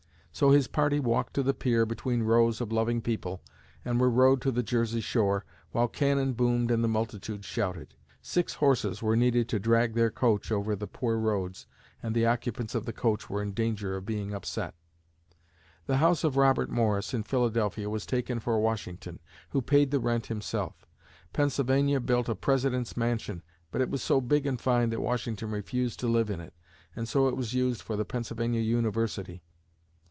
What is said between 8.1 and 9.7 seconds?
Six horses were needed to